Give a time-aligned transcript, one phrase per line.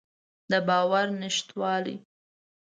[0.49, 1.95] د باور نشتوالی.